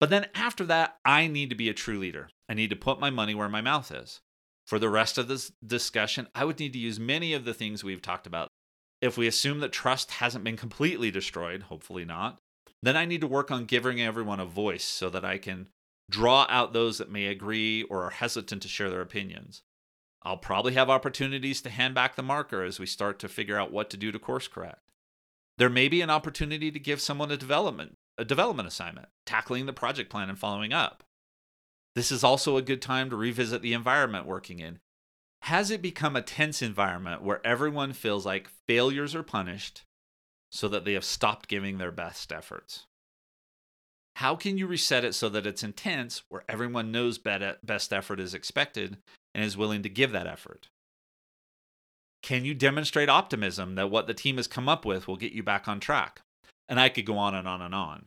[0.00, 2.30] But then after that, I need to be a true leader.
[2.48, 4.22] I need to put my money where my mouth is.
[4.66, 7.84] For the rest of this discussion, I would need to use many of the things
[7.84, 8.48] we've talked about.
[9.00, 12.38] If we assume that trust hasn't been completely destroyed, hopefully not,
[12.82, 15.68] then I need to work on giving everyone a voice so that I can
[16.10, 19.62] draw out those that may agree or are hesitant to share their opinions.
[20.22, 23.72] I'll probably have opportunities to hand back the marker as we start to figure out
[23.72, 24.80] what to do to course correct.
[25.58, 29.72] There may be an opportunity to give someone a development a development assignment, tackling the
[29.72, 31.03] project plan and following up.
[31.94, 34.78] This is also a good time to revisit the environment working in.
[35.42, 39.82] Has it become a tense environment where everyone feels like failures are punished
[40.50, 42.86] so that they have stopped giving their best efforts?
[44.16, 48.32] How can you reset it so that it's intense where everyone knows best effort is
[48.32, 48.96] expected
[49.34, 50.68] and is willing to give that effort?
[52.22, 55.42] Can you demonstrate optimism that what the team has come up with will get you
[55.42, 56.22] back on track?
[56.68, 58.06] And I could go on and on and on.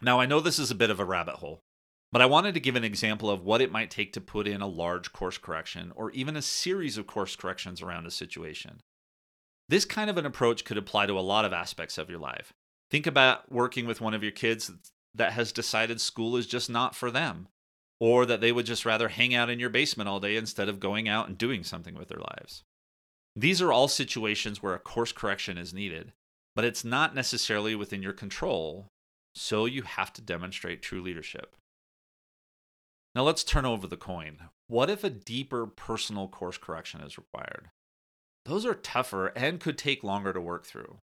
[0.00, 1.60] Now, I know this is a bit of a rabbit hole,
[2.10, 4.60] but I wanted to give an example of what it might take to put in
[4.60, 8.80] a large course correction or even a series of course corrections around a situation.
[9.68, 12.54] This kind of an approach could apply to a lot of aspects of your life.
[12.90, 14.70] Think about working with one of your kids
[15.14, 17.48] that has decided school is just not for them,
[18.00, 20.80] or that they would just rather hang out in your basement all day instead of
[20.80, 22.64] going out and doing something with their lives.
[23.36, 26.12] These are all situations where a course correction is needed,
[26.56, 28.88] but it's not necessarily within your control,
[29.34, 31.54] so you have to demonstrate true leadership.
[33.14, 34.38] Now let's turn over the coin.
[34.66, 37.70] What if a deeper personal course correction is required?
[38.44, 40.98] Those are tougher and could take longer to work through.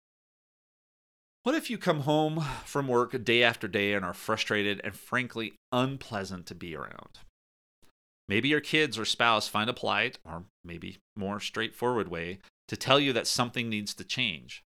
[1.42, 5.54] What if you come home from work day after day and are frustrated and frankly
[5.72, 7.20] unpleasant to be around?
[8.28, 13.00] Maybe your kids or spouse find a polite, or maybe more straightforward way to tell
[13.00, 14.62] you that something needs to change.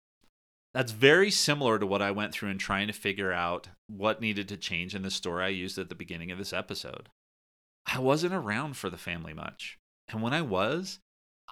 [0.75, 4.49] That's very similar to what I went through in trying to figure out what needed
[4.49, 7.09] to change in the story I used at the beginning of this episode.
[7.87, 9.79] I wasn't around for the family much.
[10.09, 10.99] And when I was,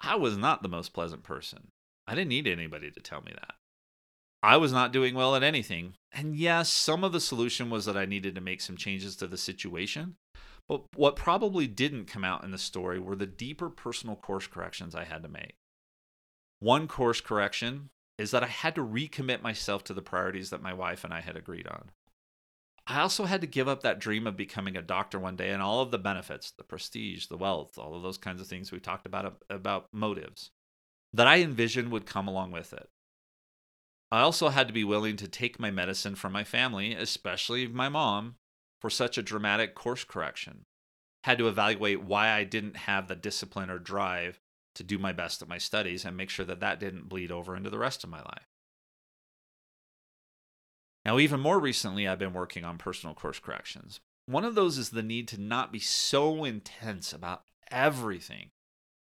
[0.01, 1.67] I was not the most pleasant person.
[2.07, 3.55] I didn't need anybody to tell me that.
[4.43, 5.93] I was not doing well at anything.
[6.11, 9.27] And yes, some of the solution was that I needed to make some changes to
[9.27, 10.15] the situation.
[10.67, 14.95] But what probably didn't come out in the story were the deeper personal course corrections
[14.95, 15.55] I had to make.
[16.59, 20.73] One course correction is that I had to recommit myself to the priorities that my
[20.73, 21.89] wife and I had agreed on.
[22.87, 25.61] I also had to give up that dream of becoming a doctor one day and
[25.61, 28.79] all of the benefits, the prestige, the wealth, all of those kinds of things we
[28.79, 30.51] talked about about motives
[31.13, 32.89] that I envisioned would come along with it.
[34.11, 37.87] I also had to be willing to take my medicine from my family, especially my
[37.87, 38.35] mom,
[38.81, 40.65] for such a dramatic course correction.
[41.23, 44.39] Had to evaluate why I didn't have the discipline or drive
[44.75, 47.55] to do my best at my studies and make sure that that didn't bleed over
[47.55, 48.47] into the rest of my life.
[51.03, 53.99] Now, even more recently, I've been working on personal course corrections.
[54.27, 58.49] One of those is the need to not be so intense about everything.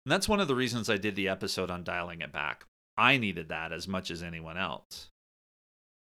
[0.05, 2.65] And that's one of the reasons I did the episode on dialing it back.
[2.97, 5.09] I needed that as much as anyone else.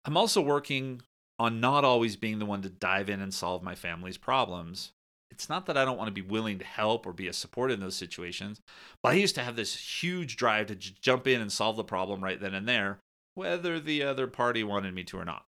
[0.05, 1.03] I'm also working
[1.39, 4.93] on not always being the one to dive in and solve my family's problems,
[5.33, 7.71] it's not that I don't want to be willing to help or be a support
[7.71, 8.61] in those situations,
[9.03, 11.85] but I used to have this huge drive to j- jump in and solve the
[11.85, 13.01] problem right then and there,
[13.35, 15.47] whether the other party wanted me to or not.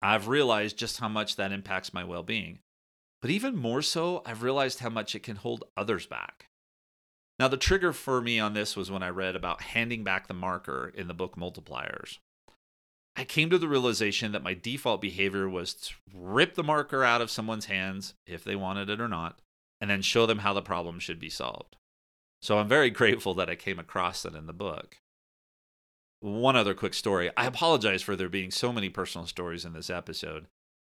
[0.00, 2.60] I've realized just how much that impacts my well being.
[3.20, 6.46] But even more so, I've realized how much it can hold others back.
[7.38, 10.34] Now, the trigger for me on this was when I read about handing back the
[10.34, 12.18] marker in the book Multipliers.
[13.16, 17.20] I came to the realization that my default behavior was to rip the marker out
[17.20, 19.40] of someone's hands, if they wanted it or not,
[19.80, 21.76] and then show them how the problem should be solved.
[22.40, 24.98] So I'm very grateful that I came across that in the book.
[26.20, 27.30] One other quick story.
[27.36, 30.46] I apologize for there being so many personal stories in this episode.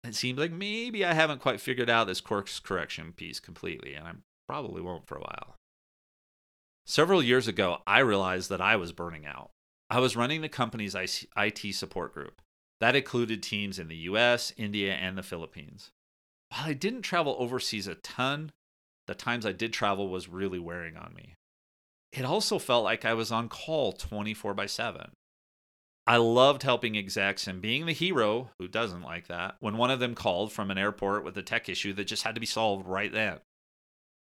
[0.04, 4.06] It seems like maybe I haven't quite figured out this course correction piece completely, and
[4.06, 4.12] I
[4.46, 5.56] probably won't for a while.
[6.86, 9.50] Several years ago, I realized that I was burning out.
[9.90, 12.40] I was running the company's IT support group.
[12.80, 15.90] That included teams in the US, India, and the Philippines.
[16.50, 18.52] While I didn't travel overseas a ton,
[19.08, 21.34] the times I did travel was really wearing on me.
[22.16, 25.10] It also felt like I was on call 24 by 7.
[26.06, 30.00] I loved helping execs and being the hero, who doesn't like that, when one of
[30.00, 32.86] them called from an airport with a tech issue that just had to be solved
[32.86, 33.40] right then.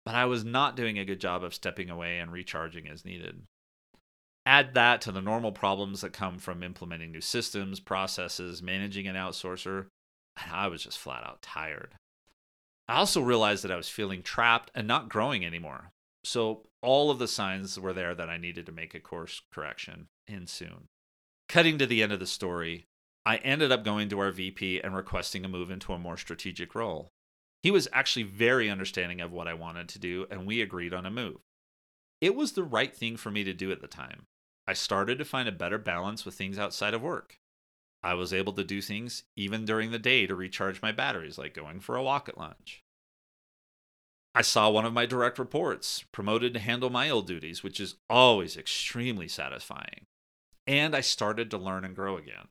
[0.04, 3.42] But I was not doing a good job of stepping away and recharging as needed.
[4.44, 9.16] Add that to the normal problems that come from implementing new systems, processes, managing an
[9.16, 9.86] outsourcer,
[10.36, 11.94] and I was just flat out tired.
[12.88, 15.90] I also realized that I was feeling trapped and not growing anymore.
[16.26, 20.08] So all of the signs were there that I needed to make a course correction
[20.26, 20.88] and soon.
[21.48, 22.88] Cutting to the end of the story,
[23.24, 26.74] I ended up going to our VP and requesting a move into a more strategic
[26.74, 27.12] role.
[27.62, 31.06] He was actually very understanding of what I wanted to do, and we agreed on
[31.06, 31.36] a move.
[32.20, 34.26] It was the right thing for me to do at the time.
[34.66, 37.38] I started to find a better balance with things outside of work.
[38.02, 41.54] I was able to do things even during the day to recharge my batteries, like
[41.54, 42.82] going for a walk at lunch.
[44.36, 47.94] I saw one of my direct reports promoted to handle my old duties, which is
[48.10, 50.04] always extremely satisfying.
[50.66, 52.48] And I started to learn and grow again.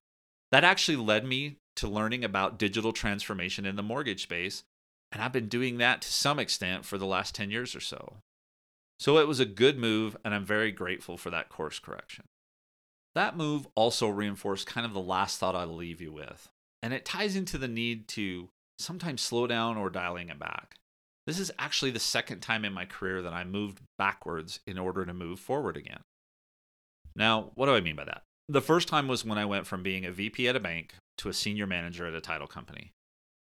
[0.52, 4.64] That actually led me to learning about digital transformation in the mortgage space,
[5.12, 8.18] and I've been doing that to some extent for the last 10 years or so.
[8.98, 12.26] So it was a good move, and I'm very grateful for that course correction.
[13.14, 16.50] That move also reinforced kind of the last thought I'll leave you with,
[16.82, 20.78] and it ties into the need to sometimes slow down or dialing it back.
[21.26, 25.06] This is actually the second time in my career that I moved backwards in order
[25.06, 26.02] to move forward again.
[27.16, 28.24] Now, what do I mean by that?
[28.48, 31.30] The first time was when I went from being a VP at a bank to
[31.30, 32.92] a senior manager at a title company.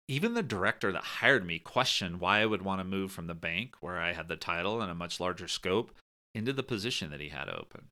[0.09, 3.35] Even the director that hired me questioned why I would want to move from the
[3.35, 5.93] bank, where I had the title and a much larger scope,
[6.35, 7.89] into the position that he had open.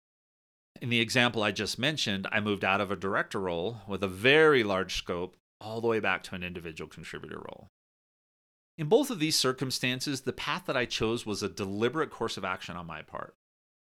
[0.80, 4.08] In the example I just mentioned, I moved out of a director role with a
[4.08, 7.68] very large scope all the way back to an individual contributor role.
[8.78, 12.44] In both of these circumstances, the path that I chose was a deliberate course of
[12.44, 13.34] action on my part.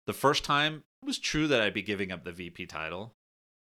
[0.06, 3.14] The first time, it was true that I'd be giving up the VP title.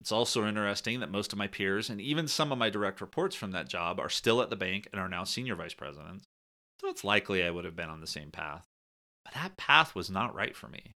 [0.01, 3.35] It's also interesting that most of my peers and even some of my direct reports
[3.35, 6.25] from that job are still at the bank and are now senior vice presidents.
[6.81, 8.65] So it's likely I would have been on the same path.
[9.25, 10.93] But that path was not right for me.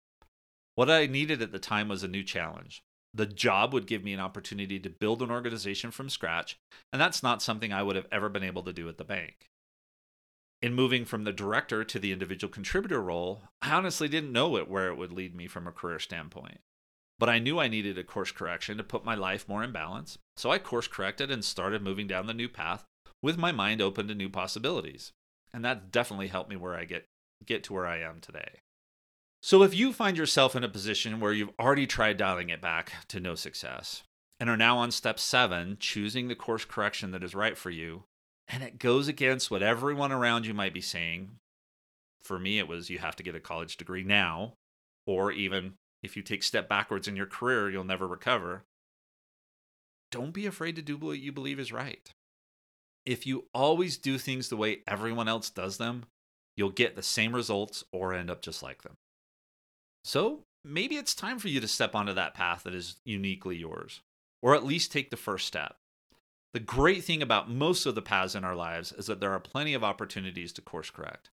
[0.75, 2.81] What I needed at the time was a new challenge.
[3.13, 6.57] The job would give me an opportunity to build an organization from scratch,
[6.91, 9.49] and that's not something I would have ever been able to do at the bank.
[10.63, 14.69] In moving from the director to the individual contributor role, I honestly didn't know it
[14.69, 16.61] where it would lead me from a career standpoint.
[17.19, 20.17] But I knew I needed a course correction to put my life more in balance,
[20.37, 22.85] so I course corrected and started moving down the new path
[23.21, 25.11] with my mind open to new possibilities.
[25.53, 27.07] And that definitely helped me where I get
[27.45, 28.61] get to where I am today.
[29.41, 32.93] So, if you find yourself in a position where you've already tried dialing it back
[33.09, 34.03] to no success
[34.39, 38.05] and are now on step seven, choosing the course correction that is right for you,
[38.47, 41.31] and it goes against what everyone around you might be saying,
[42.23, 44.53] for me, it was you have to get a college degree now,
[45.05, 48.63] or even if you take step backwards in your career, you'll never recover.
[50.11, 52.09] Don't be afraid to do what you believe is right.
[53.05, 56.05] If you always do things the way everyone else does them,
[56.55, 58.95] you'll get the same results or end up just like them.
[60.05, 64.01] So maybe it's time for you to step onto that path that is uniquely yours,
[64.41, 65.75] or at least take the first step.
[66.53, 69.39] The great thing about most of the paths in our lives is that there are
[69.39, 71.29] plenty of opportunities to course correct.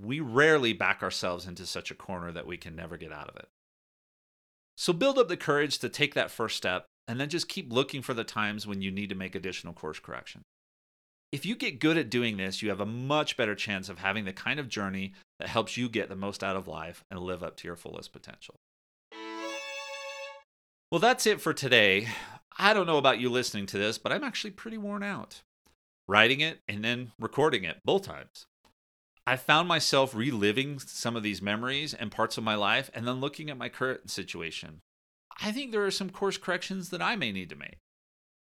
[0.00, 3.36] We rarely back ourselves into such a corner that we can never get out of
[3.36, 3.48] it.
[4.76, 8.02] So build up the courage to take that first step and then just keep looking
[8.02, 10.42] for the times when you need to make additional course correction.
[11.30, 14.24] If you get good at doing this, you have a much better chance of having
[14.24, 17.42] the kind of journey that helps you get the most out of life and live
[17.42, 18.56] up to your fullest potential.
[20.90, 22.08] Well, that's it for today.
[22.62, 25.42] I don't know about you listening to this, but I'm actually pretty worn out.
[26.06, 28.46] Writing it and then recording it both times.
[29.26, 33.20] I found myself reliving some of these memories and parts of my life and then
[33.20, 34.78] looking at my current situation.
[35.42, 37.78] I think there are some course corrections that I may need to make.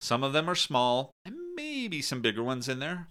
[0.01, 3.09] Some of them are small, and maybe some bigger ones in there.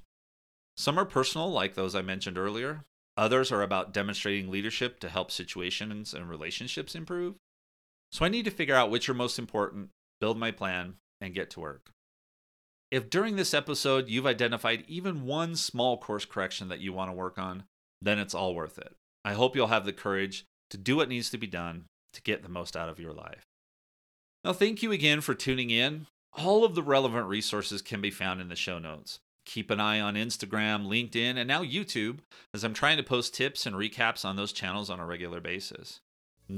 [0.78, 2.86] Some are personal, like those I mentioned earlier.
[3.18, 7.36] Others are about demonstrating leadership to help situations and relationships improve.
[8.14, 9.90] So I need to figure out which are most important,
[10.24, 11.92] build my plan, and get to work.
[12.90, 17.14] If during this episode you've identified even one small course correction that you want to
[17.14, 17.66] work on,
[18.02, 18.96] then it's all worth it.
[19.26, 22.42] I hope you'll have the courage to do what needs to be done to get
[22.42, 23.44] the most out of your life.
[24.46, 26.08] Now, thank you again for tuning in.
[26.32, 29.20] All of the relevant resources can be found in the show notes.
[29.46, 32.20] Keep an eye on Instagram, LinkedIn, and now YouTube,
[32.54, 36.00] as I'm trying to post tips and recaps on those channels on a regular basis.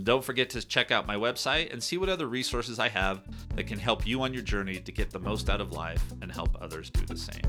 [0.03, 3.21] Don't forget to check out my website and see what other resources I have
[3.55, 6.31] that can help you on your journey to get the most out of life and
[6.31, 7.41] help others do the same.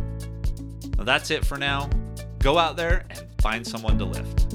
[0.99, 1.89] That's it for now.
[2.41, 4.55] Go out there and find someone to lift.